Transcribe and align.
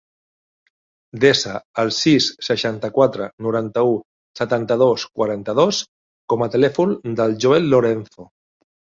Desa 1.23 1.51
el 1.81 1.89
sis, 1.97 2.29
seixanta-quatre, 2.47 3.27
noranta-u, 3.47 3.91
setanta-dos, 4.39 5.03
quaranta-dos 5.19 5.81
com 6.33 6.45
a 6.47 6.49
telèfon 6.55 6.95
del 7.21 7.37
Joel 7.45 7.69
Lorenzo. 7.75 8.27